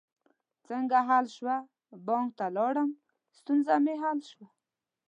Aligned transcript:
څنګه 0.67 0.97
حل 1.07 1.25
شوه؟ 1.35 1.55
بانک 2.05 2.29
ته 2.37 2.45
لاړم، 2.57 2.89
ستونزه 3.37 3.75
می 3.83 3.95
حل 4.03 4.19
شوه 4.31 4.47